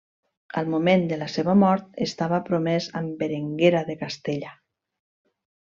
[0.61, 4.59] Al moment de la seva mort estava promés amb Berenguera de Castella.